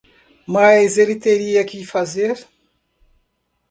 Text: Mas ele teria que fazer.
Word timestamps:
Mas 0.47 0.97
ele 0.97 1.15
teria 1.15 1.63
que 1.63 1.85
fazer. 1.85 2.47